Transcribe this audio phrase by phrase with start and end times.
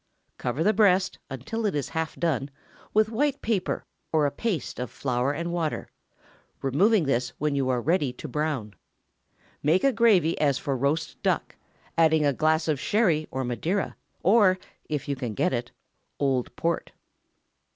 [0.39, 2.49] Cover the breast, until it is half done,
[2.91, 5.89] with white paper, or a paste of flour and water,
[6.63, 8.73] removing this when you are ready to brown.
[9.61, 11.55] Make a gravy as for roast duck,
[11.99, 14.57] adding a glass of Sherry or Madeira, or
[14.89, 15.69] (if you can get it)
[16.19, 16.93] old Port.